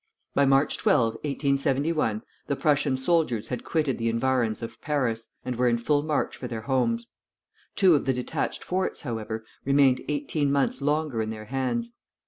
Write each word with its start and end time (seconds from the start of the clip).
By 0.33 0.47
March 0.47 0.79
12,1871, 0.79 2.23
the 2.47 2.55
Prussian 2.55 2.97
soldiers 2.97 3.49
had 3.49 3.63
quitted 3.63 3.99
the 3.99 4.09
environs 4.09 4.63
of 4.63 4.81
Paris, 4.81 5.29
and 5.45 5.55
were 5.55 5.67
in 5.67 5.77
full 5.77 6.01
march 6.01 6.35
for 6.35 6.47
their 6.47 6.61
homes. 6.61 7.05
Two 7.75 7.93
of 7.93 8.05
the 8.05 8.13
detached 8.13 8.63
forts, 8.63 9.01
however, 9.01 9.45
remained 9.63 10.01
eighteen 10.07 10.51
months 10.51 10.81
longer 10.81 11.21
in 11.21 11.29
their 11.29 11.45
hands. 11.45 11.91